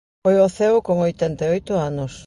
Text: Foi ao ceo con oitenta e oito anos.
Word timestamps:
Foi 0.23 0.35
ao 0.39 0.53
ceo 0.57 0.77
con 0.87 0.97
oitenta 1.07 1.41
e 1.47 1.49
oito 1.55 1.73
anos. 1.89 2.13